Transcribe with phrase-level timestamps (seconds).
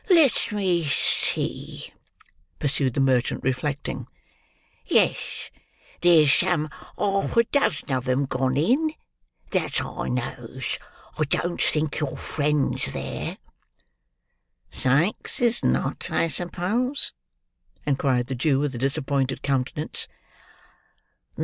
[0.09, 1.93] "Let me see,"
[2.57, 4.07] pursued the merchant, reflecting.
[4.87, 5.51] "Yes,
[6.01, 8.95] there's some half dozen of 'em gone in,
[9.51, 10.79] that I knows.
[11.19, 13.37] I don't think your friend's there."
[14.71, 17.13] "Sikes is not, I suppose?"
[17.85, 20.07] inquired the Jew, with a disappointed countenance.